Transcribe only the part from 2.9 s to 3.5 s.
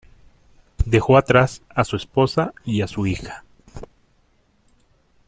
hija.